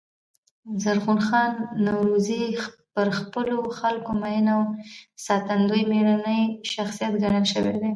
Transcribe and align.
زرغون 0.83 1.19
خان 1.27 1.53
نورزي 1.85 2.43
پر 2.93 3.07
خپلو 3.19 3.57
خلکو 3.79 4.11
مین 4.21 4.47
او 4.55 4.61
ساتندوی 5.25 5.83
مېړنی 5.91 6.41
شخصیت 6.73 7.13
ګڼل 7.23 7.45
سوی 7.53 7.71
دﺉ. 7.81 7.89